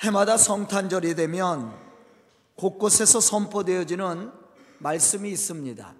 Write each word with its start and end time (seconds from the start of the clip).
해마다 0.00 0.36
성탄절이 0.36 1.14
되면 1.14 1.74
곳곳에서 2.56 3.20
선포되어지는 3.20 4.32
말씀이 4.78 5.30
있습니다. 5.30 5.94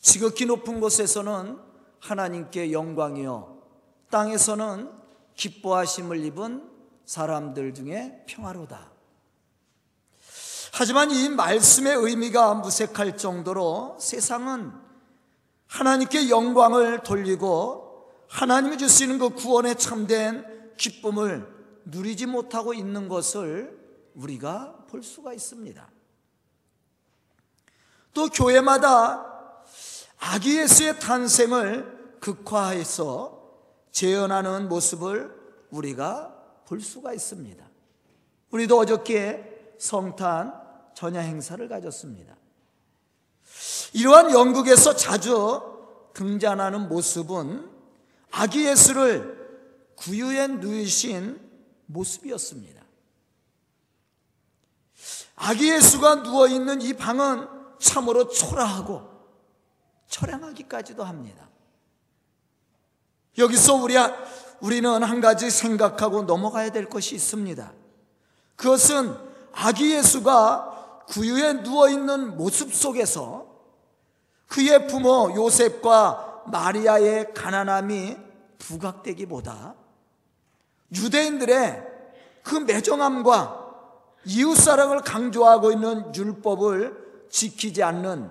지극히 0.00 0.46
높은 0.46 0.80
곳에서는 0.80 1.58
하나님께 2.00 2.72
영광이요. 2.72 3.58
땅에서는 4.10 4.90
기뻐하심을 5.34 6.24
입은 6.24 6.70
사람들 7.04 7.74
중에 7.74 8.24
평화로다. 8.26 8.90
하지만 10.72 11.10
이 11.10 11.28
말씀의 11.28 11.94
의미가 11.96 12.54
무색할 12.54 13.16
정도로 13.16 13.96
세상은 14.00 14.72
하나님께 15.66 16.30
영광을 16.30 17.02
돌리고 17.02 18.12
하나님이 18.28 18.78
주시는 18.78 19.18
그 19.18 19.30
구원에 19.30 19.74
참된 19.74 20.44
기쁨을 20.76 21.55
누리지 21.86 22.26
못하고 22.26 22.74
있는 22.74 23.08
것을 23.08 23.78
우리가 24.14 24.86
볼 24.88 25.02
수가 25.02 25.32
있습니다. 25.32 25.88
또 28.12 28.28
교회마다 28.28 29.24
아기 30.18 30.58
예수의 30.58 30.98
탄생을 30.98 32.18
극화해서 32.20 33.36
재현하는 33.92 34.68
모습을 34.68 35.34
우리가 35.70 36.34
볼 36.66 36.80
수가 36.80 37.12
있습니다. 37.12 37.64
우리도 38.50 38.78
어저께 38.78 39.74
성탄 39.78 40.54
전야 40.94 41.20
행사를 41.20 41.68
가졌습니다. 41.68 42.34
이러한 43.92 44.32
영국에서 44.32 44.96
자주 44.96 45.62
등장하는 46.14 46.88
모습은 46.88 47.70
아기 48.30 48.66
예수를 48.66 49.36
구유에 49.96 50.48
누이신 50.48 51.45
모습이었습니다. 51.86 52.84
아기 55.36 55.70
예수가 55.70 56.22
누워 56.22 56.46
있는 56.46 56.80
이 56.80 56.92
방은 56.94 57.48
참으로 57.78 58.28
초라하고 58.28 59.02
처량하기까지도 60.08 61.04
합니다. 61.04 61.48
여기서 63.38 63.74
우리, 63.74 63.94
우리는 64.60 65.02
한 65.02 65.20
가지 65.20 65.50
생각하고 65.50 66.22
넘어가야 66.22 66.70
될 66.70 66.88
것이 66.88 67.14
있습니다. 67.14 67.72
그것은 68.56 69.14
아기 69.52 69.92
예수가 69.94 71.04
구유에 71.08 71.62
누워 71.62 71.88
있는 71.88 72.36
모습 72.36 72.74
속에서 72.74 73.46
그의 74.48 74.86
부모 74.86 75.32
요셉과 75.34 76.44
마리아의 76.46 77.34
가난함이 77.34 78.16
부각되기보다 78.58 79.74
유대인들의 80.94 81.82
그 82.42 82.54
매정함과 82.56 83.64
이웃사랑을 84.24 85.00
강조하고 85.02 85.72
있는 85.72 86.14
율법을 86.14 87.26
지키지 87.30 87.82
않는 87.82 88.30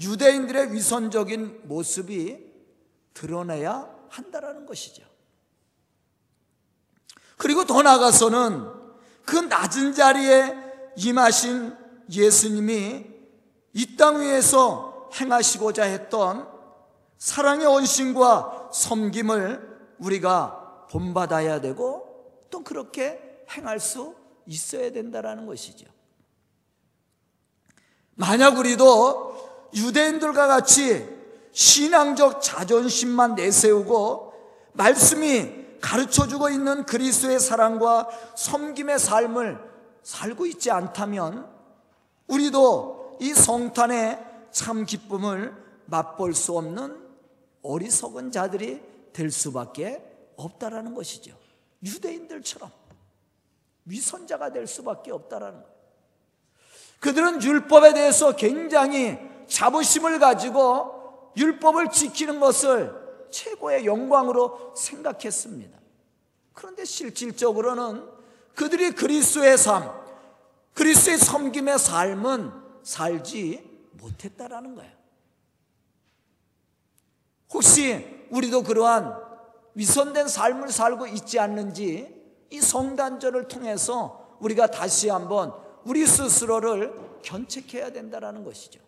유대인들의 0.00 0.72
위선적인 0.72 1.62
모습이 1.64 2.46
드러내야 3.14 3.88
한다라는 4.08 4.66
것이죠. 4.66 5.02
그리고 7.36 7.64
더 7.64 7.82
나아가서는 7.82 8.68
그 9.24 9.36
낮은 9.36 9.94
자리에 9.94 10.54
임하신 10.96 11.76
예수님이 12.10 13.06
이 13.74 13.96
땅 13.96 14.20
위에서 14.20 15.10
행하시고자 15.14 15.84
했던 15.84 16.48
사랑의 17.18 17.66
원신과 17.66 18.70
섬김을 18.72 19.96
우리가 19.98 20.57
본받아야 20.90 21.60
되고 21.60 22.44
또 22.50 22.64
그렇게 22.64 23.44
행할 23.50 23.80
수 23.80 24.14
있어야 24.46 24.90
된다라는 24.90 25.46
것이죠. 25.46 25.86
만약 28.14 28.58
우리도 28.58 29.70
유대인들과 29.74 30.46
같이 30.46 31.06
신앙적 31.52 32.42
자존심만 32.42 33.34
내세우고 33.34 34.32
말씀이 34.72 35.58
가르쳐 35.80 36.26
주고 36.26 36.48
있는 36.48 36.84
그리스도의 36.84 37.38
사랑과 37.38 38.08
섬김의 38.36 38.98
삶을 38.98 39.58
살고 40.02 40.46
있지 40.46 40.70
않다면 40.70 41.48
우리도 42.26 43.18
이 43.20 43.34
성탄의 43.34 44.24
참 44.50 44.84
기쁨을 44.84 45.54
맛볼 45.86 46.34
수 46.34 46.56
없는 46.56 47.08
어리석은 47.62 48.32
자들이 48.32 48.80
될 49.12 49.30
수밖에 49.30 50.07
없다라는 50.38 50.94
것이죠. 50.94 51.36
유대인들처럼 51.84 52.70
위선자가 53.84 54.52
될 54.52 54.66
수밖에 54.66 55.10
없다라는 55.12 55.62
거예요. 55.62 55.78
그들은 57.00 57.42
율법에 57.42 57.94
대해서 57.94 58.34
굉장히 58.34 59.18
자부심을 59.46 60.18
가지고 60.18 61.32
율법을 61.36 61.90
지키는 61.90 62.40
것을 62.40 62.94
최고의 63.30 63.86
영광으로 63.86 64.74
생각했습니다. 64.76 65.78
그런데 66.52 66.84
실질적으로는 66.84 68.08
그들이 68.54 68.90
그리스도의 68.92 69.56
삶, 69.56 69.92
그리스도의 70.74 71.18
섬김의 71.18 71.78
삶은 71.78 72.52
살지 72.82 73.88
못했다라는 73.92 74.74
거예요. 74.74 74.92
혹시 77.52 78.26
우리도 78.30 78.64
그러한 78.64 79.27
위선된 79.78 80.26
삶을 80.26 80.72
살고 80.72 81.06
있지 81.06 81.38
않는지 81.38 82.12
이 82.50 82.60
성단절을 82.60 83.46
통해서 83.46 84.36
우리가 84.40 84.72
다시 84.72 85.08
한번 85.08 85.54
우리 85.84 86.04
스스로를 86.04 87.20
견책해야 87.22 87.92
된다는 87.92 88.42
것이죠. 88.42 88.80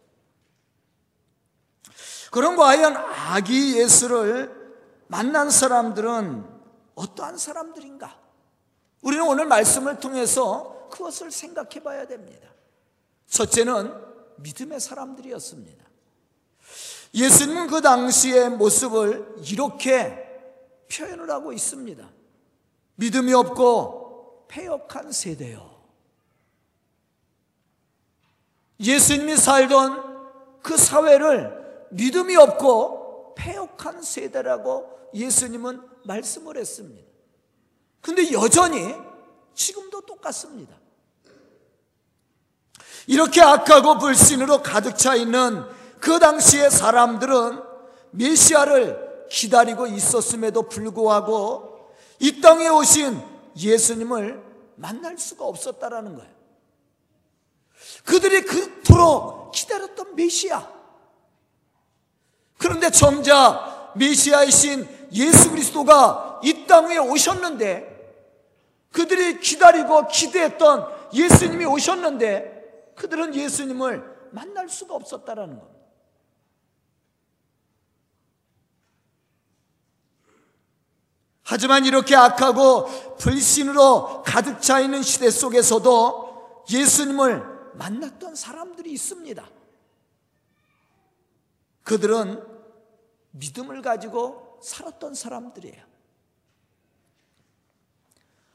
그럼 2.33 2.57
과연 2.57 2.97
아기 2.97 3.79
예수를 3.79 4.75
만난 5.07 5.49
사람들은 5.49 6.45
어떠한 6.97 7.39
사람들인가? 7.39 8.19
우리는 9.03 9.25
오늘 9.25 9.47
말씀을 9.47 10.01
통해서 10.01 10.89
그것을 10.91 11.31
생각해 11.31 11.85
봐야 11.85 12.09
됩니다. 12.09 12.49
첫째는 13.29 13.95
믿음의 14.39 14.81
사람들이었습니다. 14.81 15.85
예수님은 17.15 17.69
그 17.69 17.81
당시의 17.81 18.51
모습을 18.51 19.37
이렇게 19.49 20.30
표현을 20.91 21.31
하고 21.31 21.53
있습니다. 21.53 22.09
믿음이 22.97 23.33
없고 23.33 24.47
폐역한 24.49 25.13
세대요. 25.13 25.71
예수님이 28.81 29.37
살던 29.37 30.61
그 30.63 30.77
사회를 30.77 31.89
믿음이 31.91 32.37
없고 32.37 33.35
폐역한 33.37 34.03
세대라고 34.03 35.11
예수님은 35.15 35.83
말씀을 36.05 36.57
했습니다. 36.57 37.09
근데 38.01 38.33
여전히 38.33 38.95
지금도 39.55 40.03
똑같습니다. 40.03 40.75
이렇게 43.07 43.41
악하고 43.41 43.99
불신으로 43.99 44.63
가득 44.63 44.97
차 44.97 45.15
있는 45.15 45.65
그 46.01 46.19
당시의 46.19 46.71
사람들은 46.71 47.63
메시아를 48.13 49.10
기다리고 49.31 49.87
있었음에도 49.87 50.63
불구하고 50.69 51.91
이 52.19 52.41
땅에 52.41 52.69
오신 52.69 53.19
예수님을 53.57 54.43
만날 54.77 55.19
수가 55.19 55.47
없었다라는 55.47 56.17
거예요. 56.17 56.31
그들이 58.05 58.43
그토록 58.43 59.53
기다렸던 59.53 60.17
메시아. 60.17 60.71
그런데 62.59 62.91
정작 62.91 63.93
메시아이신 63.97 65.09
예수 65.13 65.51
그리스도가 65.51 66.41
이 66.45 66.67
땅에 66.67 66.99
오셨는데 66.99 67.89
그들이 68.93 69.41
기다리고 69.41 70.09
기대했던 70.09 71.13
예수님이 71.15 71.65
오셨는데 71.65 72.93
그들은 72.97 73.35
예수님을 73.35 74.29
만날 74.33 74.69
수가 74.69 74.95
없었다라는 74.95 75.59
겁니다. 75.59 75.81
하지만 81.51 81.85
이렇게 81.85 82.15
악하고 82.15 83.17
불신으로 83.17 84.23
가득 84.23 84.63
차 84.63 84.79
있는 84.79 85.03
시대 85.03 85.33
속에서도 85.33 86.63
예수님을 86.71 87.43
만났던 87.75 88.37
사람들이 88.37 88.93
있습니다. 88.93 89.45
그들은 91.83 92.41
믿음을 93.33 93.83
가지고 93.83 94.61
살았던 94.63 95.15
사람들이에요. 95.17 95.83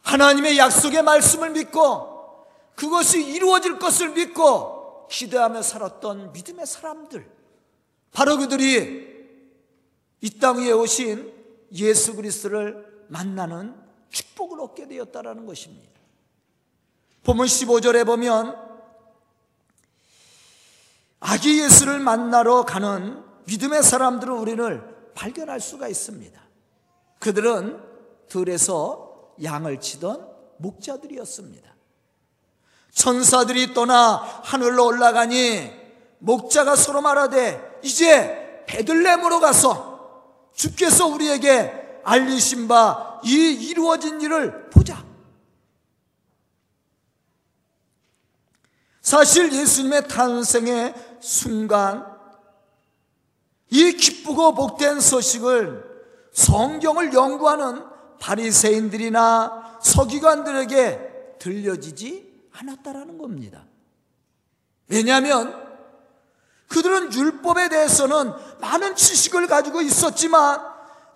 하나님의 0.03 0.57
약속의 0.57 1.03
말씀을 1.03 1.50
믿고 1.50 2.45
그것이 2.75 3.21
이루어질 3.25 3.77
것을 3.77 4.12
믿고 4.12 5.09
기대하며 5.09 5.63
살았던 5.63 6.31
믿음의 6.31 6.65
사람들. 6.65 7.30
바로 8.13 8.38
그들이 8.38 9.13
이 10.21 10.39
땅 10.39 10.59
위에 10.59 10.71
오신 10.71 11.34
예수 11.73 12.15
그리스도를 12.15 13.06
만나는 13.07 13.75
축복을 14.09 14.59
얻게 14.62 14.88
되었다라는 14.88 15.45
것입니다. 15.45 15.91
본문 17.23 17.47
15절에 17.47 18.06
보면 18.06 18.56
아기 21.19 21.62
예수를 21.62 22.00
만나러 22.00 22.63
가는 22.63 23.23
믿음의 23.45 23.83
사람들은 23.83 24.33
우리를 24.33 25.12
발견할 25.15 25.59
수가 25.59 25.88
있습니다. 25.88 26.39
그들은 27.19 27.81
들에서 28.27 29.33
양을 29.44 29.79
치던 29.79 30.29
목자들이었습니다. 30.57 31.75
천사들이 32.91 33.73
떠나 33.73 34.15
하늘로 34.44 34.85
올라가니 34.85 35.71
목자가 36.19 36.75
서로 36.75 37.01
말하되 37.01 37.79
이제 37.83 38.63
베들렘으로 38.67 39.39
가서 39.39 39.94
주께서 40.55 41.05
우리에게 41.07 42.01
알리신 42.03 42.67
바 42.67 43.15
이 43.25 43.53
이루어진 43.69 44.21
일을 44.21 44.69
보자. 44.69 45.03
사실 49.01 49.51
예수님의 49.51 50.07
탄생의 50.07 50.93
순간 51.19 52.05
이 53.69 53.93
기쁘고 53.93 54.53
복된 54.53 54.99
소식을 54.99 55.83
성경을 56.33 57.13
연구하는 57.13 57.83
바리새인들이나 58.19 59.79
서기관들에게 59.81 61.37
들려지지 61.39 62.47
않았다라는 62.51 63.17
겁니다. 63.17 63.65
왜냐하면 64.87 65.64
그들은 66.67 67.13
율법에 67.13 67.69
대해서는 67.69 68.33
많은 68.59 68.95
지식을 68.95 69.47
가지고 69.47 69.81
있었지만 69.81 70.62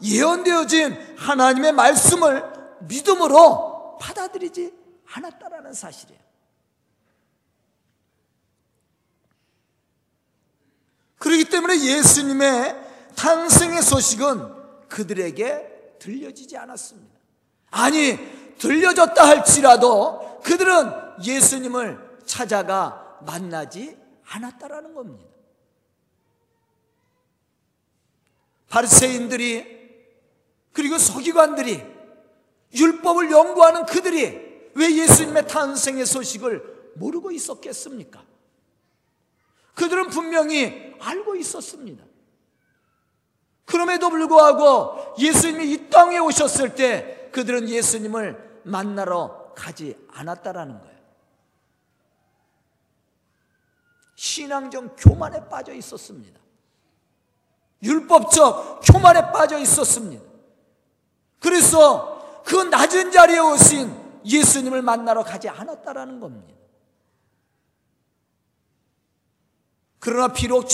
예언되어진 0.02 1.16
하나님의 1.18 1.74
말씀을 1.74 2.46
믿음으로 2.82 3.98
받아들이지 4.00 4.74
않았다라는 5.14 5.74
사실이에요. 5.74 6.20
그렇기 11.18 11.46
때문에 11.46 11.78
예수님의 11.78 12.76
탄생의 13.16 13.82
소식은 13.82 14.88
그들에게 14.88 15.98
들려지지 16.00 16.58
않았습니다. 16.58 17.20
아니, 17.72 18.18
들려졌다 18.58 19.28
할지라도 19.28 20.40
그들은 20.44 20.92
예수님을 21.24 22.20
찾아가 22.26 23.20
만나지 23.26 23.98
않았다라는 24.30 24.94
겁니다. 24.94 25.30
바리새인들이 28.70 29.80
그리고 30.72 30.98
서기관들이 30.98 31.84
율법을 32.74 33.32
연구하는 33.32 33.86
그들이 33.86 34.72
왜 34.76 34.96
예수님의 34.96 35.48
탄생의 35.48 36.06
소식을 36.06 36.94
모르고 36.96 37.32
있었겠습니까? 37.32 38.24
그들은 39.74 40.10
분명히 40.10 40.96
알고 41.00 41.36
있었습니다. 41.36 42.06
그럼에도 43.66 44.10
불구하고 44.10 45.16
예수님이 45.20 45.72
이 45.72 45.90
땅에 45.90 46.18
오셨을 46.18 46.76
때 46.76 47.30
그들은 47.32 47.70
예수님을 47.70 48.62
만나러 48.64 49.54
가지 49.56 49.96
않았다라는 50.10 50.80
거예요. 50.80 51.00
신앙적 54.16 54.96
교만에 54.98 55.48
빠져 55.48 55.74
있었습니다. 55.74 56.39
율법적 57.82 58.82
교만에 58.84 59.32
빠져 59.32 59.58
있었습니다. 59.60 60.24
그래서 61.40 62.42
그 62.46 62.56
낮은 62.56 63.12
자리에 63.12 63.40
오신 63.40 64.22
예수님을 64.26 64.82
만나러 64.82 65.24
가지 65.24 65.48
않았다라는 65.48 66.20
겁니다. 66.20 66.54
그러나 70.00 70.30
비록 70.30 70.68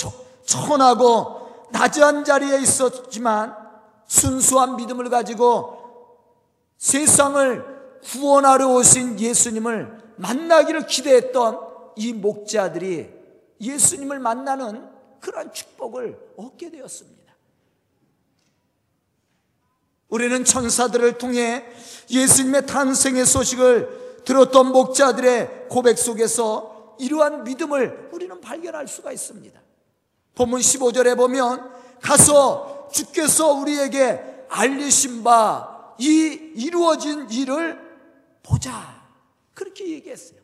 천하고 0.46 1.68
낮은 1.72 2.24
자리에 2.24 2.60
있었지만 2.60 3.56
순수한 4.08 4.75
믿음을 4.75 5.10
가지고 5.10 5.86
세상을 6.78 7.75
구원하러 8.04 8.68
오신 8.69 9.19
예수님을 9.19 10.13
만나기를 10.18 10.86
기대했던 10.86 11.60
이 11.96 12.13
목자들이 12.13 13.10
예수님을 13.60 14.19
만나는 14.19 14.94
그러한 15.25 15.54
축복을 15.54 16.33
얻게 16.38 16.69
되었습니다. 16.69 17.36
우리는 20.10 20.45
천사들을 20.45 21.18
통해 21.18 21.66
예수님의 22.10 22.68
탄생의 22.68 23.25
소식을 23.25 24.24
들었던 24.25 24.72
목자들의 24.72 25.68
고백 25.69 25.98
속에서 25.98 26.95
이러한 27.00 27.44
믿음을 27.44 28.10
우리는 28.13 28.39
발견할 28.39 28.88
수가 28.88 29.12
있습니다. 29.12 29.62
본문 30.36 30.62
15절에 30.62 31.18
보면 31.18 31.72
가서 32.01 32.89
주께서 32.92 33.54
우리에게 33.54 34.45
알리신 34.50 35.24
바 35.24 35.75
이 35.98 36.51
이루어진 36.56 37.30
일을 37.30 37.80
보자. 38.44 39.04
그렇게 39.54 39.88
얘기했어요. 39.92 40.39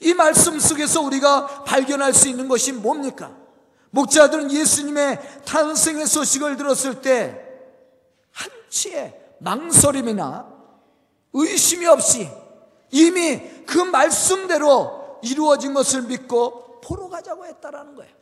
이 0.00 0.14
말씀 0.14 0.58
속에서 0.58 1.00
우리가 1.00 1.64
발견할 1.64 2.12
수 2.12 2.28
있는 2.28 2.48
것이 2.48 2.72
뭡니까? 2.72 3.34
목자들은 3.90 4.50
예수님의 4.52 5.44
탄생의 5.44 6.06
소식을 6.06 6.56
들었을 6.56 7.00
때 7.00 7.42
한치의 8.32 9.36
망설임이나 9.40 10.46
의심이 11.32 11.86
없이 11.86 12.28
이미 12.90 13.40
그 13.66 13.78
말씀대로 13.78 15.18
이루어진 15.22 15.74
것을 15.74 16.02
믿고 16.02 16.80
보러 16.80 17.08
가자고 17.08 17.46
했다라는 17.46 17.94
거예요. 17.94 18.14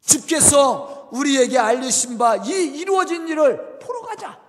주께서 0.00 1.08
우리에게 1.12 1.58
알리신 1.58 2.18
바 2.18 2.36
이 2.36 2.50
이루어진 2.50 3.28
일을 3.28 3.78
보러 3.78 4.02
가자. 4.02 4.41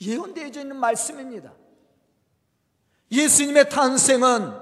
예언되어져 0.00 0.60
있는 0.60 0.76
말씀입니다. 0.76 1.52
예수님의 3.10 3.68
탄생은 3.68 4.54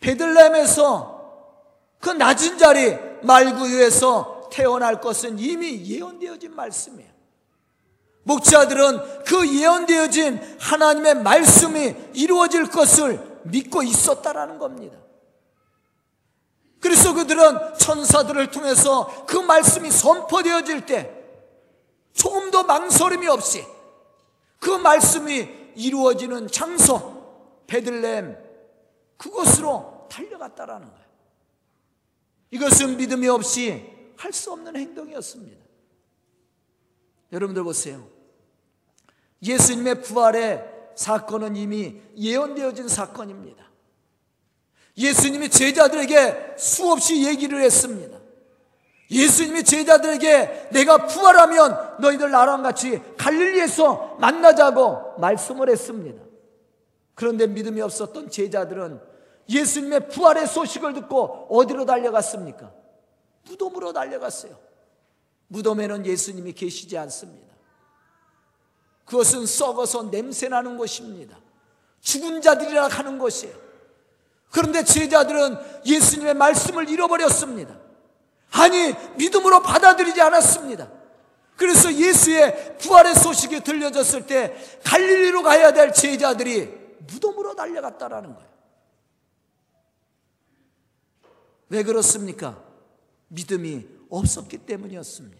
베들렘에서 0.00 1.16
그 2.00 2.10
낮은 2.10 2.58
자리 2.58 2.96
말구유에서 3.22 4.50
태어날 4.52 5.00
것은 5.00 5.38
이미 5.38 5.84
예언되어진 5.84 6.54
말씀이에요. 6.54 7.10
목자들은 8.22 9.24
그 9.24 9.48
예언되어진 9.48 10.56
하나님의 10.60 11.22
말씀이 11.22 11.94
이루어질 12.14 12.66
것을 12.66 13.40
믿고 13.44 13.82
있었다라는 13.82 14.58
겁니다. 14.58 14.98
그래서 16.80 17.14
그들은 17.14 17.78
천사들을 17.78 18.50
통해서 18.50 19.24
그 19.26 19.36
말씀이 19.36 19.90
선포되어질 19.90 20.86
때 20.86 21.12
조금도 22.12 22.64
망설임이 22.64 23.26
없이 23.28 23.64
그 24.58 24.70
말씀이 24.70 25.48
이루어지는 25.76 26.48
장소 26.48 27.62
베들렘 27.66 28.36
그곳으로 29.16 30.06
달려갔다라는 30.10 30.88
거예요. 30.88 31.06
이것은 32.50 32.96
믿음이 32.96 33.28
없이 33.28 33.94
할 34.16 34.32
수 34.32 34.52
없는 34.52 34.76
행동이었습니다. 34.76 35.64
여러분들 37.32 37.64
보세요. 37.64 38.08
예수님의 39.42 40.02
부활의 40.02 40.64
사건은 40.96 41.54
이미 41.56 42.00
예언되어진 42.16 42.88
사건입니다. 42.88 43.66
예수님이 44.96 45.50
제자들에게 45.50 46.54
수없이 46.56 47.26
얘기를 47.26 47.60
했습니다. 47.62 48.18
예수님이 49.10 49.62
제자들에게 49.62 50.70
내가 50.72 51.06
부활하면 51.06 51.85
너희들 52.00 52.30
나랑 52.30 52.62
같이 52.62 53.02
갈릴리에서 53.16 54.16
만나자고 54.20 55.18
말씀을 55.18 55.70
했습니다. 55.70 56.22
그런데 57.14 57.46
믿음이 57.46 57.80
없었던 57.80 58.30
제자들은 58.30 59.00
예수님의 59.48 60.08
부활의 60.08 60.46
소식을 60.46 60.92
듣고 60.94 61.46
어디로 61.50 61.86
달려갔습니까? 61.86 62.72
무덤으로 63.48 63.92
달려갔어요. 63.92 64.56
무덤에는 65.48 66.04
예수님이 66.04 66.52
계시지 66.52 66.98
않습니다. 66.98 67.54
그것은 69.04 69.46
썩어서 69.46 70.04
냄새나는 70.04 70.76
곳입니다. 70.76 71.38
죽은 72.00 72.42
자들이라 72.42 72.88
하는 72.88 73.18
곳이에요. 73.18 73.54
그런데 74.50 74.84
제자들은 74.84 75.56
예수님의 75.86 76.34
말씀을 76.34 76.88
잃어버렸습니다. 76.88 77.76
아니, 78.52 78.94
믿음으로 79.16 79.62
받아들이지 79.62 80.20
않았습니다. 80.20 80.90
그래서 81.56 81.92
예수의 81.92 82.76
부활의 82.78 83.14
소식이 83.14 83.60
들려졌을 83.60 84.26
때 84.26 84.54
갈릴리로 84.84 85.42
가야 85.42 85.72
될 85.72 85.92
제자들이 85.92 86.70
무덤으로 87.06 87.54
달려갔다라는 87.54 88.34
거예요. 88.34 88.50
왜 91.68 91.82
그렇습니까? 91.82 92.62
믿음이 93.28 93.86
없었기 94.10 94.58
때문이었습니다. 94.58 95.36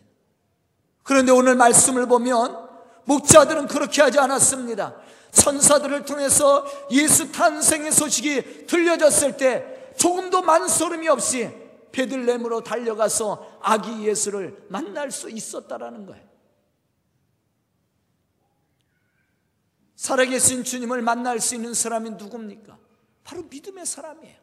그런데 1.03 1.31
오늘 1.31 1.55
말씀을 1.55 2.07
보면 2.07 2.67
목자들은 3.05 3.69
그렇게 3.69 4.03
하지 4.03 4.19
않았습니다. 4.19 4.97
천사들을 5.31 6.05
통해서 6.05 6.67
예수 6.91 7.31
탄생의 7.31 7.93
소식이 7.93 8.67
들려졌을 8.67 9.37
때 9.37 9.93
조금도 9.97 10.43
만소름이 10.43 11.09
없이 11.09 11.66
베들렘으로 11.97 12.63
달려가서 12.63 13.61
아기 13.63 14.07
예수를 14.07 14.67
만날 14.69 15.11
수 15.11 15.31
있었다라는 15.31 16.05
거예요. 16.05 16.27
살아계신 19.95 20.63
주님을 20.63 21.01
만날 21.01 21.41
수 21.41 21.55
있는 21.55 21.73
사람이 21.73 22.11
누굽니까? 22.11 22.79
바로 23.25 23.45
믿음의 23.45 23.87
사람이에요. 23.87 24.37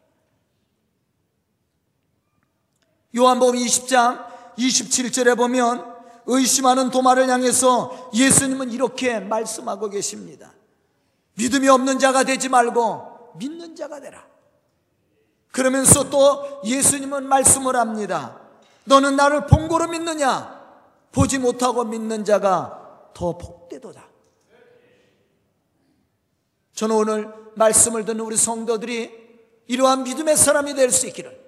요한복음 3.15 3.53
20장 3.53 4.55
27절에 4.57 5.37
보면 5.37 5.93
의심하는 6.25 6.89
도마를 6.89 7.29
향해서 7.29 8.09
예수님은 8.15 8.71
이렇게 8.71 9.19
말씀하고 9.19 9.89
계십니다. 9.89 10.55
믿음이 11.35 11.69
없는 11.69 11.99
자가 11.99 12.23
되지 12.23 12.49
말고 12.49 13.33
믿는 13.37 13.75
자가 13.75 13.99
되라. 13.99 14.32
그러면서 15.53 16.09
또 16.09 16.61
예수님은 16.65 17.27
말씀을 17.27 17.75
합니다. 17.75 18.39
너는 18.85 19.15
나를 19.15 19.45
본고로 19.45 19.87
믿느냐? 19.87 20.61
보지 21.11 21.37
못하고 21.37 21.83
믿는 21.83 22.25
자가 22.25 23.11
더 23.13 23.37
복되도다. 23.37 24.03
저는 26.73 26.95
오늘 26.95 27.31
말씀을 27.53 28.03
듣는 28.03 28.21
우리 28.21 28.35
성도들이 28.35 29.11
이러한 29.67 30.03
믿음의 30.03 30.35
사람이 30.35 30.73
될 30.73 30.91
수 30.91 31.05
있기를. 31.07 31.39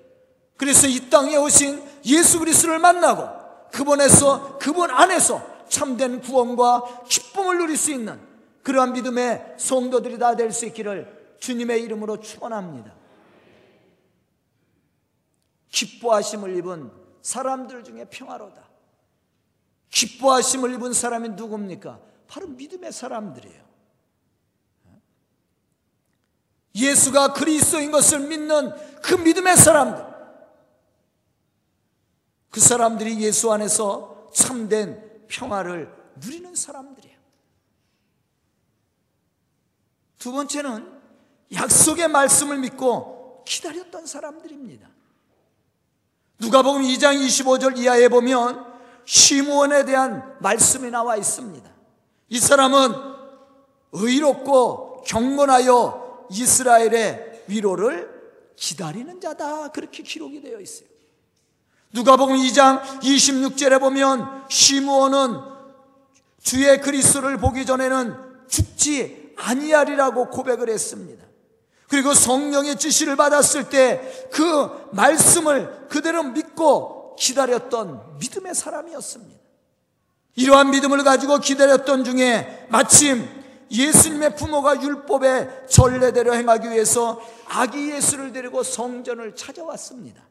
그래서 0.56 0.88
이 0.88 1.10
땅에 1.10 1.36
오신 1.36 1.84
예수 2.06 2.38
그리스도를 2.40 2.78
만나고 2.78 3.28
그분에서 3.72 4.60
그분 4.60 4.92
안에서 4.92 5.42
참된 5.68 6.22
구원과 6.22 7.06
기쁨을 7.10 7.58
누릴 7.58 7.76
수 7.76 7.92
있는 7.92 8.20
그러한 8.62 8.94
믿음의 8.94 9.56
성도들이 9.58 10.20
다 10.20 10.36
될 10.36 10.52
수 10.52 10.68
있기를 10.68 11.36
주님의 11.40 11.82
이름으로 11.82 12.20
축원합니다. 12.20 12.94
기뻐하심을 15.76 16.56
입은 16.56 16.90
사람들 17.22 17.84
중에 17.84 18.06
평화로다. 18.06 18.66
기뻐하심을 19.90 20.74
입은 20.76 20.94
사람이 20.94 21.30
누굽니까? 21.30 22.00
바로 22.28 22.48
믿음의 22.48 22.94
사람들이에요. 22.94 23.66
예수가 26.76 27.34
그리스도인 27.34 27.92
것을 27.92 28.20
믿는 28.20 28.72
그 29.02 29.16
믿음의 29.16 29.58
사람들. 29.58 30.16
그 32.50 32.60
사람들이 32.62 33.20
예수 33.22 33.52
안에서 33.52 34.30
참된 34.34 35.26
평화를 35.28 35.94
누리는 36.16 36.56
사람들이에요. 36.56 37.16
두 40.20 40.32
번째는 40.32 41.02
약속의 41.54 42.08
말씀을 42.08 42.60
믿고 42.60 43.44
기다렸던 43.46 44.06
사람들입니다. 44.06 44.95
누가복음 46.40 46.82
2장 46.84 47.16
25절 47.16 47.78
이하에 47.78 48.10
보면 48.10 48.66
시므온에 49.06 49.86
대한 49.86 50.36
말씀이 50.40 50.90
나와 50.90 51.16
있습니다. 51.16 51.70
이 52.30 52.40
사람은 52.40 52.94
의롭고 53.92 55.04
경건하여 55.06 56.28
이스라엘의 56.30 57.44
위로를 57.48 58.14
기다리는 58.56 59.22
자다 59.22 59.70
그렇게 59.70 60.04
기록이 60.04 60.42
되어 60.42 60.60
있어요. 60.60 60.88
누가복음 61.94 62.36
2장 62.36 62.82
26절에 63.02 63.80
보면 63.80 64.46
시므온은 64.50 65.40
주의 66.42 66.82
그리스도를 66.82 67.38
보기 67.38 67.66
전에는 67.66 68.16
죽지 68.50 69.34
아니하리라고 69.38 70.30
고백을 70.30 70.70
했습니다. 70.70 71.24
그리고 71.88 72.14
성령의 72.14 72.78
지시를 72.78 73.16
받았을 73.16 73.70
때 73.70 74.30
그 74.32 74.90
말씀을 74.92 75.88
그대로 75.90 76.24
믿고 76.24 77.16
기다렸던 77.16 78.18
믿음의 78.20 78.54
사람이었습니다. 78.54 79.40
이러한 80.36 80.72
믿음을 80.72 81.04
가지고 81.06 81.38
기다렸던 81.38 82.04
중에 82.04 82.68
마침 82.70 83.26
예수님의 83.72 84.36
부모가 84.36 84.82
율법의 84.82 85.68
전례대로 85.70 86.36
행하기 86.36 86.70
위해서 86.70 87.22
아기 87.48 87.92
예수를 87.92 88.34
데리고 88.34 88.62
성전을 88.62 89.36
찾아왔습니다. 89.36 90.22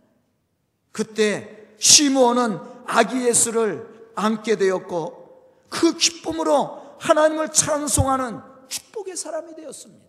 그때 0.93 1.67
시므온은 1.79 2.61
아기 2.87 3.27
예수를 3.27 4.11
안게 4.15 4.57
되었고 4.57 5.49
그 5.71 5.97
기쁨으로 5.97 6.97
하나님을 6.99 7.53
찬송하는 7.53 8.41
축복의 8.69 9.17
사람이 9.17 9.55
되었습니다. 9.57 10.05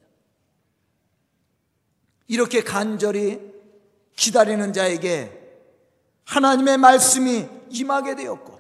이렇게 2.28 2.64
간절히 2.64 3.40
기다리는 4.16 4.74
자에게 4.74 5.42
하나님의 6.26 6.78
말씀이 6.78 7.48
임하게 7.70 8.16
되었고 8.16 8.60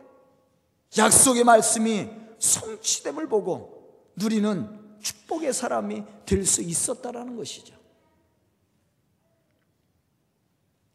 약속의 0.97 1.43
말씀이 1.43 2.09
성취됨을 2.39 3.27
보고 3.27 4.11
누리는 4.15 4.99
축복의 5.01 5.53
사람이 5.53 6.03
될 6.25 6.45
수 6.45 6.61
있었다라는 6.61 7.35
것이죠. 7.35 7.75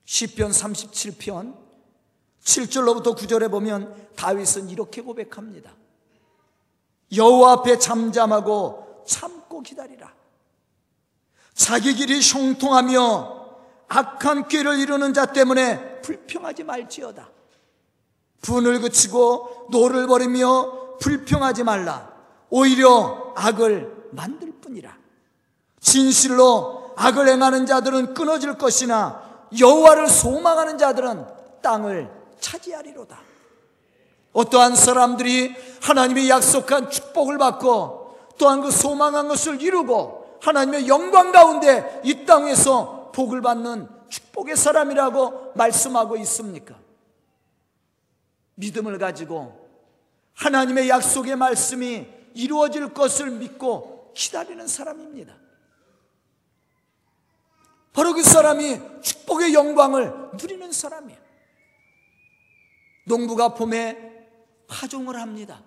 시편 0.05 0.51
37편 0.51 1.57
7절로부터 2.43 3.17
9절에 3.17 3.51
보면 3.51 4.09
다윗은 4.17 4.71
이렇게 4.71 5.03
고백합니다. 5.03 5.73
여호와 7.15 7.53
앞에 7.53 7.79
잠잠하고 7.79 9.05
참고 9.07 9.61
기다리라. 9.61 10.13
자기 11.61 11.93
길이 11.93 12.23
형통하며 12.23 13.37
악한 13.89 14.49
꾀를 14.49 14.79
이루는 14.79 15.13
자 15.13 15.27
때문에 15.27 16.01
불평하지 16.01 16.65
말지어다. 16.65 17.29
분을 18.41 18.81
그치고 18.81 19.67
노를 19.71 20.07
버리며 20.07 20.97
불평하지 21.01 21.65
말라. 21.65 22.11
오히려 22.49 23.35
악을 23.37 24.09
만들 24.13 24.53
뿐이라. 24.63 24.97
진실로 25.81 26.95
악을 26.97 27.29
행하는 27.29 27.67
자들은 27.67 28.15
끊어질 28.15 28.57
것이나 28.57 29.23
여호와를 29.59 30.09
소망하는 30.09 30.79
자들은 30.79 31.27
땅을 31.61 32.11
차지하리로다. 32.41 33.21
어떠한 34.33 34.77
사람들이 34.77 35.55
하나님의 35.83 36.31
약속한 36.31 36.91
축복을 36.91 37.37
받고 37.37 38.17
또한 38.39 38.63
그 38.63 38.71
소망한 38.71 39.29
것을 39.29 39.61
이루고 39.61 40.20
하나님의 40.41 40.89
영광 40.89 41.33
가운데 41.33 42.01
이 42.05 42.25
땅에서 42.25 43.13
복을 43.15 43.41
받는 43.41 43.89
축복의 44.09 44.57
사람이라고 44.57 45.53
말씀하고 45.55 46.17
있습니까? 46.19 46.79
믿음을 48.55 48.99
가지고 48.99 49.69
하나님의 50.35 50.89
약속의 50.89 51.37
말씀이 51.37 52.07
이루어질 52.35 52.93
것을 52.95 53.31
믿고 53.31 54.13
기다리는 54.15 54.67
사람입니다. 54.67 55.35
바로 57.93 58.15
그 58.15 58.23
사람이 58.23 58.81
축복의 59.03 59.53
영광을 59.55 60.31
누리는 60.41 60.73
사람이에요. 60.73 61.21
농부가 63.05 63.55
봄에 63.55 64.29
파종을 64.69 65.21
합니다. 65.21 65.61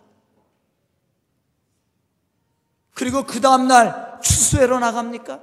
그리고 2.93 3.25
그 3.25 3.41
다음날 3.41 4.02
추수회로 4.23 4.79
나갑니까? 4.79 5.41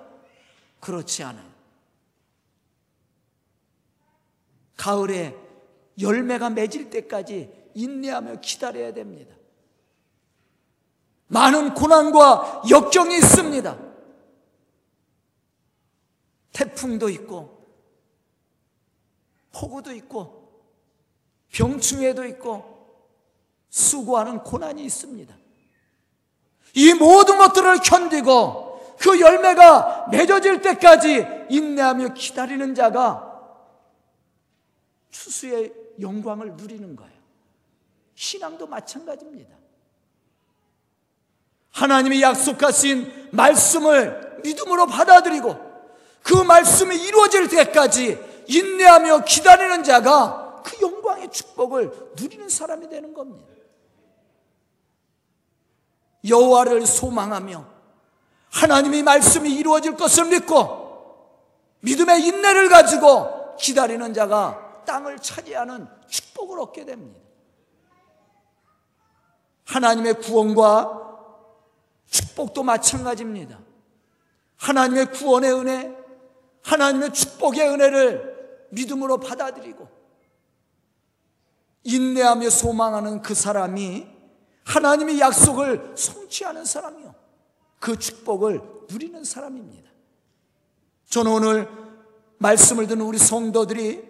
그렇지 0.80 1.22
않아요. 1.22 1.48
가을에 4.76 5.36
열매가 6.00 6.50
맺을 6.50 6.90
때까지 6.90 7.70
인내하며 7.74 8.40
기다려야 8.40 8.92
됩니다. 8.94 9.36
많은 11.28 11.74
고난과 11.74 12.62
역경이 12.68 13.16
있습니다. 13.18 13.78
태풍도 16.52 17.08
있고, 17.10 17.64
폭우도 19.52 19.92
있고, 19.92 20.64
병충해도 21.52 22.24
있고, 22.26 22.80
수고하는 23.68 24.42
고난이 24.42 24.84
있습니다. 24.84 25.36
이 26.74 26.94
모든 26.94 27.38
것들을 27.38 27.80
견디고 27.82 28.69
그 29.00 29.18
열매가 29.18 30.08
맺어질 30.10 30.60
때까지 30.60 31.26
인내하며 31.48 32.12
기다리는 32.12 32.74
자가 32.74 33.28
추수의 35.10 35.72
영광을 36.00 36.52
누리는 36.52 36.96
거예요. 36.96 37.18
신앙도 38.14 38.66
마찬가지입니다. 38.66 39.56
하나님이 41.70 42.20
약속하신 42.20 43.30
말씀을 43.32 44.40
믿음으로 44.44 44.86
받아들이고 44.86 45.70
그 46.22 46.34
말씀이 46.34 46.94
이루어질 46.94 47.48
때까지 47.48 48.18
인내하며 48.48 49.24
기다리는 49.24 49.82
자가 49.82 50.62
그 50.62 50.78
영광의 50.82 51.30
축복을 51.30 52.12
누리는 52.16 52.50
사람이 52.50 52.90
되는 52.90 53.14
겁니다. 53.14 53.48
여호와를 56.28 56.84
소망하며 56.86 57.79
하나님의 58.50 59.02
말씀이 59.02 59.52
이루어질 59.54 59.96
것을 59.96 60.26
믿고 60.26 60.80
믿음의 61.80 62.22
인내를 62.26 62.68
가지고 62.68 63.56
기다리는 63.56 64.12
자가 64.12 64.82
땅을 64.84 65.18
차지하는 65.18 65.86
축복을 66.08 66.58
얻게 66.60 66.84
됩니다. 66.84 67.20
하나님의 69.66 70.14
구원과 70.14 71.00
축복도 72.08 72.62
마찬가지입니다. 72.64 73.58
하나님의 74.56 75.12
구원의 75.12 75.54
은혜, 75.54 75.96
하나님의 76.62 77.12
축복의 77.12 77.68
은혜를 77.68 78.68
믿음으로 78.70 79.18
받아들이고 79.18 79.88
인내하며 81.84 82.50
소망하는 82.50 83.22
그 83.22 83.34
사람이 83.34 84.06
하나님의 84.64 85.20
약속을 85.20 85.94
성취하는 85.96 86.64
사람이요. 86.64 87.09
그 87.80 87.98
축복을 87.98 88.62
누리는 88.88 89.24
사람입니다. 89.24 89.90
저는 91.08 91.32
오늘 91.32 91.68
말씀을 92.38 92.86
듣는 92.86 93.04
우리 93.04 93.18
성도들이 93.18 94.08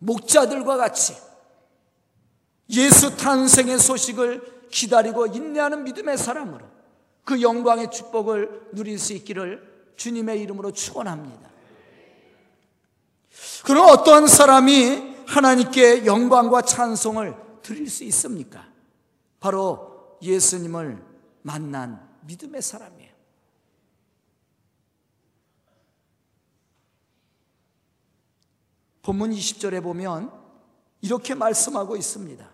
목자들과 0.00 0.76
같이 0.76 1.16
예수 2.70 3.16
탄생의 3.16 3.78
소식을 3.78 4.66
기다리고 4.70 5.26
인내하는 5.26 5.84
믿음의 5.84 6.18
사람으로 6.18 6.66
그 7.24 7.40
영광의 7.40 7.90
축복을 7.90 8.68
누릴 8.72 8.98
수 8.98 9.12
있기를 9.14 9.94
주님의 9.96 10.40
이름으로 10.42 10.72
축원합니다. 10.72 11.50
그럼 13.64 13.88
어떠한 13.88 14.26
사람이 14.26 15.14
하나님께 15.26 16.04
영광과 16.06 16.62
찬송을 16.62 17.34
드릴 17.62 17.88
수 17.88 18.04
있습니까? 18.04 18.66
바로 19.40 20.18
예수님을 20.20 21.02
만난 21.42 22.13
믿음의 22.26 22.62
사람이에요. 22.62 23.12
본문 29.02 29.32
20절에 29.32 29.82
보면 29.82 30.32
이렇게 31.02 31.34
말씀하고 31.34 31.96
있습니다. 31.96 32.50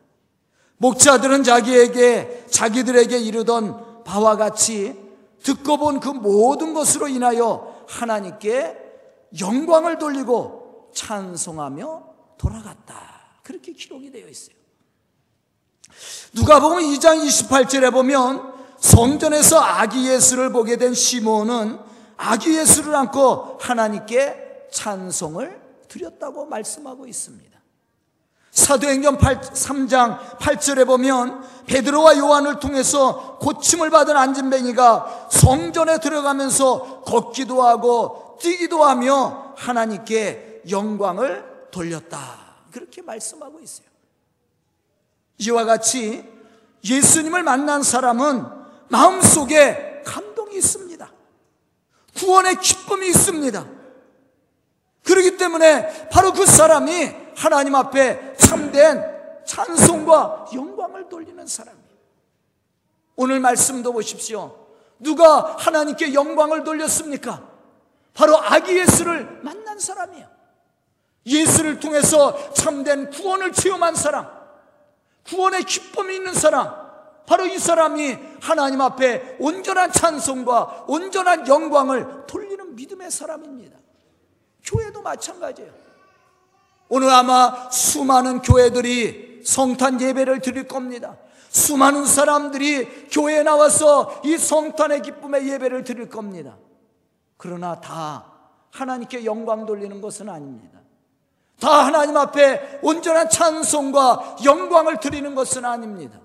목자들은 0.78 1.44
자기에게 1.44 2.46
자기들에게 2.50 3.16
이르던 3.18 4.02
바와 4.04 4.36
같이 4.36 4.98
듣고 5.42 5.76
본 5.76 6.00
그 6.00 6.08
모든 6.08 6.74
것으로 6.74 7.08
인하여 7.08 7.84
하나님께 7.88 8.76
영광을 9.40 9.98
돌리고 9.98 10.90
찬송하며 10.94 12.10
돌아갔다. 12.36 13.40
그렇게 13.42 13.72
기록이 13.72 14.10
되어 14.10 14.28
있어요. 14.28 14.56
누가 16.34 16.60
보면 16.60 16.82
2장 16.82 17.24
28절에 17.24 17.92
보면 17.92 18.49
성전에서 18.80 19.60
아기 19.60 20.08
예수를 20.08 20.50
보게 20.50 20.76
된 20.76 20.94
시몬은 20.94 21.78
아기 22.16 22.56
예수를 22.56 22.94
안고 22.94 23.58
하나님께 23.60 24.68
찬송을 24.72 25.60
드렸다고 25.88 26.46
말씀하고 26.46 27.06
있습니다. 27.06 27.50
사도행전 28.50 29.18
8, 29.18 29.40
3장 29.40 30.18
8절에 30.38 30.86
보면 30.86 31.44
베드로와 31.66 32.18
요한을 32.18 32.58
통해서 32.58 33.38
고침을 33.38 33.90
받은 33.90 34.16
안진뱅이가 34.16 35.28
성전에 35.30 36.00
들어가면서 36.00 37.02
걷기도 37.02 37.62
하고 37.62 38.38
뛰기도 38.40 38.84
하며 38.84 39.54
하나님께 39.56 40.62
영광을 40.70 41.68
돌렸다. 41.70 42.18
그렇게 42.72 43.02
말씀하고 43.02 43.60
있어요. 43.60 43.86
이와 45.38 45.64
같이 45.64 46.24
예수님을 46.84 47.42
만난 47.42 47.82
사람은 47.82 48.59
마음속에 48.90 50.02
감동이 50.04 50.56
있습니다. 50.56 51.10
구원의 52.16 52.56
기쁨이 52.56 53.08
있습니다. 53.08 53.66
그렇기 55.04 55.36
때문에 55.36 56.08
바로 56.10 56.32
그 56.32 56.44
사람이 56.44 57.10
하나님 57.36 57.74
앞에 57.74 58.34
참된 58.36 59.02
찬송과 59.46 60.46
영광을 60.54 61.08
돌리는 61.08 61.46
사람이에요. 61.46 61.80
오늘 63.16 63.40
말씀도 63.40 63.92
보십시오. 63.92 64.56
누가 64.98 65.56
하나님께 65.58 66.12
영광을 66.12 66.64
돌렸습니까? 66.64 67.48
바로 68.12 68.38
아기 68.38 68.76
예수를 68.76 69.40
만난 69.42 69.78
사람이에요. 69.78 70.28
예수를 71.26 71.80
통해서 71.80 72.52
참된 72.52 73.10
구원을 73.10 73.52
체험한 73.52 73.94
사람, 73.94 74.28
구원의 75.26 75.64
기쁨이 75.64 76.16
있는 76.16 76.34
사람, 76.34 76.79
바로 77.30 77.46
이 77.46 77.60
사람이 77.60 78.18
하나님 78.40 78.80
앞에 78.80 79.36
온전한 79.38 79.92
찬송과 79.92 80.86
온전한 80.88 81.46
영광을 81.46 82.26
돌리는 82.26 82.74
믿음의 82.74 83.08
사람입니다. 83.08 83.78
교회도 84.64 85.00
마찬가지예요. 85.00 85.72
오늘 86.88 87.08
아마 87.10 87.70
수많은 87.70 88.42
교회들이 88.42 89.42
성탄 89.44 90.00
예배를 90.00 90.40
드릴 90.40 90.66
겁니다. 90.66 91.18
수많은 91.50 92.04
사람들이 92.04 93.06
교회에 93.12 93.44
나와서 93.44 94.20
이 94.24 94.36
성탄의 94.36 95.02
기쁨의 95.02 95.48
예배를 95.50 95.84
드릴 95.84 96.08
겁니다. 96.08 96.56
그러나 97.36 97.80
다 97.80 98.26
하나님께 98.72 99.24
영광 99.24 99.66
돌리는 99.66 100.00
것은 100.00 100.28
아닙니다. 100.28 100.80
다 101.60 101.86
하나님 101.86 102.16
앞에 102.16 102.80
온전한 102.82 103.30
찬송과 103.30 104.38
영광을 104.44 104.98
드리는 104.98 105.32
것은 105.36 105.64
아닙니다. 105.64 106.18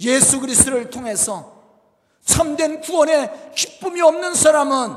예수 0.00 0.40
그리스도를 0.40 0.90
통해서 0.90 1.62
참된 2.24 2.80
구원에 2.80 3.52
기쁨이 3.54 4.00
없는 4.00 4.34
사람은 4.34 4.96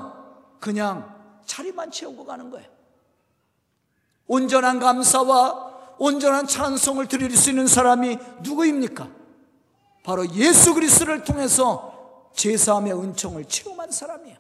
그냥 0.59 1.13
자리만 1.45 1.91
채우고 1.91 2.25
가는 2.25 2.49
거예요. 2.49 2.67
온전한 4.27 4.79
감사와 4.79 5.95
온전한 5.97 6.47
찬송을 6.47 7.07
드릴 7.07 7.35
수 7.35 7.49
있는 7.49 7.67
사람이 7.67 8.17
누구입니까? 8.41 9.07
바로 10.03 10.29
예수 10.33 10.73
그리스도를 10.73 11.23
통해서 11.23 12.29
제사함의 12.35 12.93
은총을 12.93 13.45
체험한 13.45 13.91
사람이에요. 13.91 14.37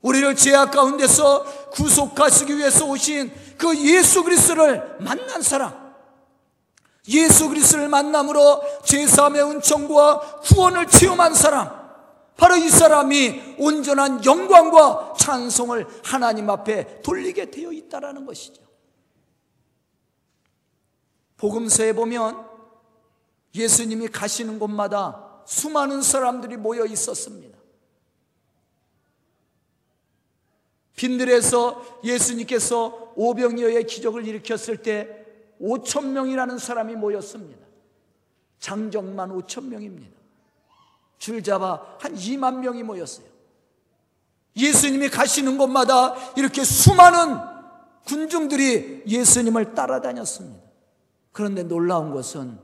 우리를 0.00 0.34
죄악 0.36 0.72
가운데서 0.72 1.70
구속하시기 1.70 2.56
위해서 2.56 2.86
오신 2.86 3.32
그 3.56 3.76
예수 3.78 4.24
그리스도를 4.24 4.96
만난 5.00 5.42
사람. 5.42 5.81
예수 7.08 7.48
그리스도를 7.48 7.88
만남으로 7.88 8.62
제사함의 8.84 9.42
은총과 9.42 10.40
구원을 10.42 10.86
체험한 10.86 11.34
사람. 11.34 11.82
바로 12.36 12.56
이 12.56 12.68
사람이 12.68 13.56
온전한 13.58 14.24
영광과 14.24 15.14
찬송을 15.18 15.86
하나님 16.04 16.48
앞에 16.50 17.02
돌리게 17.02 17.50
되어 17.50 17.72
있다라는 17.72 18.24
것이죠. 18.24 18.62
복음서에 21.36 21.92
보면 21.92 22.46
예수님이 23.54 24.08
가시는 24.08 24.58
곳마다 24.58 25.42
수많은 25.44 26.02
사람들이 26.02 26.56
모여 26.56 26.86
있었습니다. 26.86 27.58
빈들에서 30.94 32.00
예수님께서 32.04 33.12
오병이어의 33.16 33.86
기적을 33.86 34.26
일으켰을 34.26 34.82
때 34.82 35.21
5천 35.62 36.06
명이라는 36.08 36.58
사람이 36.58 36.96
모였습니다. 36.96 37.64
장정만 38.58 39.30
5천 39.30 39.66
명입니다. 39.66 40.16
줄 41.18 41.42
잡아 41.42 41.96
한 42.00 42.14
2만 42.14 42.58
명이 42.58 42.82
모였어요. 42.82 43.26
예수님이 44.56 45.08
가시는 45.08 45.56
곳마다 45.56 46.14
이렇게 46.36 46.64
수많은 46.64 47.38
군중들이 48.04 49.04
예수님을 49.06 49.74
따라다녔습니다. 49.74 50.62
그런데 51.30 51.62
놀라운 51.62 52.12
것은 52.12 52.58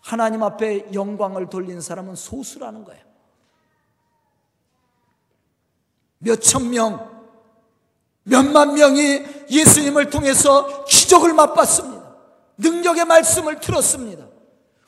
하나님 0.00 0.42
앞에 0.42 0.92
영광을 0.92 1.48
돌린 1.48 1.80
사람은 1.80 2.14
소수라는 2.14 2.84
거예요. 2.84 3.02
몇천 6.18 6.70
명, 6.70 7.11
몇만 8.24 8.74
명이 8.74 9.24
예수님을 9.50 10.10
통해서 10.10 10.84
기적을 10.84 11.32
맛봤습니다. 11.34 12.02
능력의 12.58 13.04
말씀을 13.04 13.60
들었습니다. 13.60 14.26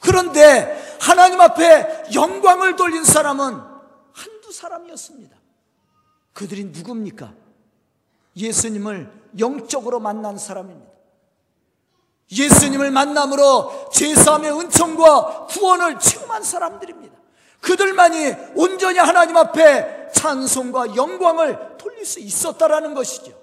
그런데 0.00 0.96
하나님 1.00 1.40
앞에 1.40 2.04
영광을 2.14 2.76
돌린 2.76 3.04
사람은 3.04 3.60
한두 4.12 4.52
사람이었습니다. 4.52 5.36
그들이 6.32 6.64
누굽니까? 6.66 7.32
예수님을 8.36 9.10
영적으로 9.38 10.00
만난 10.00 10.36
사람입니다. 10.36 10.92
예수님을 12.30 12.90
만남으로 12.90 13.90
제사함의 13.92 14.58
은총과 14.58 15.46
구원을 15.46 15.98
체험한 15.98 16.42
사람들입니다. 16.42 17.14
그들만이 17.60 18.34
온전히 18.54 18.98
하나님 18.98 19.36
앞에 19.36 20.03
찬송과 20.14 20.96
영광을 20.96 21.76
돌릴 21.76 22.06
수 22.06 22.20
있었다라는 22.20 22.94
것이죠. 22.94 23.38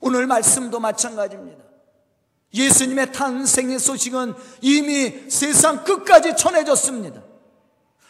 오늘 0.00 0.26
말씀도 0.26 0.80
마찬가지입니다. 0.80 1.64
예수님의 2.54 3.12
탄생의 3.12 3.78
소식은 3.78 4.34
이미 4.62 5.30
세상 5.30 5.84
끝까지 5.84 6.36
전해졌습니다. 6.36 7.22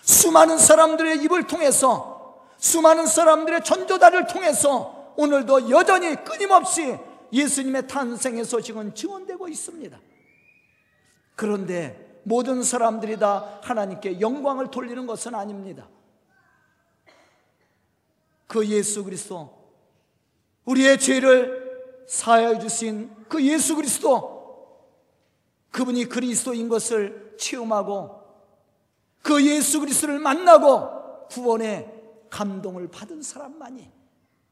수많은 0.02 0.58
사람들의 0.58 1.22
입을 1.24 1.46
통해서 1.46 2.46
수많은 2.58 3.06
사람들의 3.06 3.64
전도다를 3.64 4.26
통해서 4.26 5.12
오늘도 5.16 5.70
여전히 5.70 6.14
끊임없이 6.24 6.96
예수님의 7.32 7.88
탄생의 7.88 8.44
소식은 8.44 8.94
증언되고 8.94 9.48
있습니다. 9.48 9.98
그런데 11.34 12.20
모든 12.24 12.62
사람들이 12.62 13.18
다 13.18 13.60
하나님께 13.62 14.20
영광을 14.20 14.70
돌리는 14.70 15.06
것은 15.06 15.34
아닙니다. 15.34 15.88
그 18.46 18.66
예수 18.66 19.04
그리스도, 19.04 19.56
우리의 20.64 20.98
죄를 20.98 22.04
사하여 22.09 22.59
주신 22.59 23.11
그 23.28 23.44
예수 23.44 23.76
그리스도, 23.76 24.37
그분이 25.70 26.06
그리스도인 26.06 26.68
것을 26.68 27.35
체험하고 27.38 28.22
그 29.22 29.44
예수 29.44 29.80
그리스도를 29.80 30.18
만나고 30.18 31.26
구원의 31.28 31.92
감동을 32.30 32.88
받은 32.88 33.22
사람만이 33.22 33.90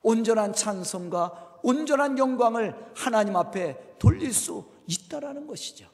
온전한 0.03 0.53
찬송과 0.53 1.61
온전한 1.63 2.19
영광을 2.19 2.75
하나님 2.95 3.37
앞에 3.37 3.97
돌릴 3.99 4.35
수 4.35 4.65
있다라는 4.87 5.47
것이죠. 5.47 5.89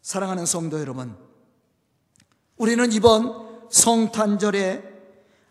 사랑하는 0.00 0.44
성도 0.46 0.80
여러분, 0.80 1.16
우리는 2.56 2.90
이번 2.92 3.51
성탄절에 3.72 4.82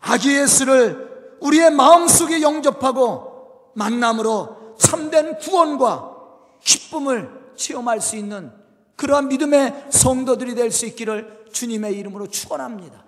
아기 0.00 0.36
예수를 0.36 1.36
우리의 1.40 1.70
마음속에 1.72 2.40
영접하고 2.40 3.72
만남으로 3.74 4.76
참된 4.78 5.36
구원과 5.38 6.16
기쁨을 6.62 7.28
체험할 7.56 8.00
수 8.00 8.16
있는 8.16 8.52
그러한 8.96 9.28
믿음의 9.28 9.86
성도들이 9.90 10.54
될 10.54 10.70
수 10.70 10.86
있기를 10.86 11.46
주님의 11.52 11.94
이름으로 11.98 12.28
축원합니다. 12.28 13.04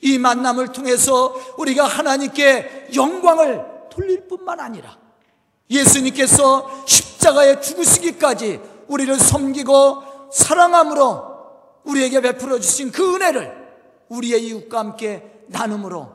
이 0.00 0.18
만남을 0.18 0.68
통해서 0.68 1.34
우리가 1.58 1.84
하나님께 1.84 2.88
영광을 2.94 3.64
돌릴 3.90 4.26
뿐만 4.26 4.58
아니라 4.60 4.96
예수님께서 5.70 6.84
십자가에 6.86 7.60
죽으시기까지 7.60 8.60
우리를 8.88 9.14
섬기고 9.18 10.30
사랑함으로 10.32 11.32
우리에게 11.84 12.20
베풀어 12.20 12.58
주신 12.58 12.90
그 12.90 13.14
은혜를 13.14 13.61
우리의 14.12 14.46
이웃과 14.46 14.78
함께 14.78 15.44
나눔으로 15.48 16.12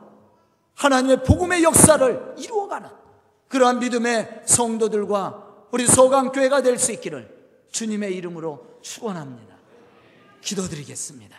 하나님의 0.74 1.24
복음의 1.24 1.62
역사를 1.62 2.34
이루어가는 2.38 2.88
그러한 3.48 3.78
믿음의 3.80 4.42
성도들과 4.46 5.66
우리 5.72 5.86
소강교회가 5.86 6.62
될 6.62 6.78
수 6.78 6.92
있기를 6.92 7.36
주님의 7.72 8.14
이름으로 8.16 8.64
축원합니다. 8.82 9.56
기도드리겠습니다. 10.40 11.36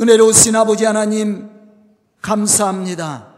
은혜로우신 0.00 0.56
아버지 0.56 0.84
하나님 0.84 1.50
감사합니다. 2.22 3.34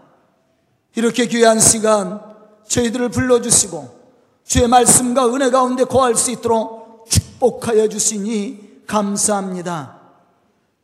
이렇게 0.95 1.27
귀한 1.27 1.59
시간 1.59 2.21
저희들을 2.69 3.09
불러주시고 3.11 4.01
주의 4.45 4.69
말씀과 4.69 5.35
은혜 5.35 5.51
가운데 5.51 5.85
거할 5.85 6.15
수 6.15 6.31
있도록 6.31 7.07
축복하여 7.09 7.89
주시니 7.89 8.70
감사합니다. 8.91 10.01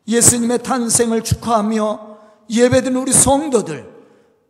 예수님의 0.07 0.62
탄생을 0.62 1.25
축하하며 1.25 2.16
예배드는 2.49 3.01
우리 3.01 3.12
성도들, 3.12 3.92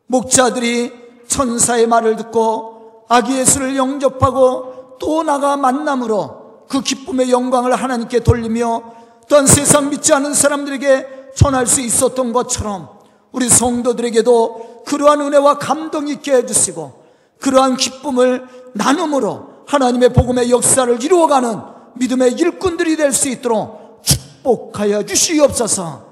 목자들이 0.08 0.92
천사의 1.26 1.86
말을 1.86 2.16
듣고 2.16 3.06
아기 3.08 3.38
예수를 3.38 3.74
영접하고 3.76 4.98
또 5.00 5.22
나가 5.22 5.56
만남으로 5.56 6.66
그 6.68 6.82
기쁨의 6.82 7.30
영광을 7.30 7.74
하나님께 7.74 8.20
돌리며 8.20 8.82
또한 9.26 9.46
세상 9.46 9.88
믿지 9.88 10.12
않은 10.12 10.34
사람들에게 10.34 11.32
전할 11.34 11.66
수 11.66 11.80
있었던 11.80 12.34
것처럼 12.34 12.90
우리 13.32 13.48
성도들에게도 13.48 14.84
그러한 14.86 15.22
은혜와 15.22 15.58
감동 15.58 16.08
있게 16.08 16.34
해주시고 16.34 17.04
그러한 17.40 17.76
기쁨을 17.76 18.46
나눔으로 18.74 19.64
하나님의 19.66 20.10
복음의 20.12 20.50
역사를 20.50 21.02
이루어가는 21.02 21.75
믿음의 21.98 22.32
일꾼들이 22.32 22.96
될 22.96 23.12
수 23.12 23.28
있도록 23.28 24.02
축복하여 24.04 25.04
주시옵소서 25.04 26.06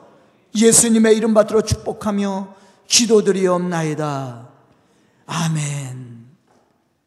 예수님의 0.57 1.17
이름 1.17 1.35
받들어 1.35 1.63
축복하며 1.63 2.55
기도드리옵나이다. 2.87 4.49
아멘. 5.27 6.04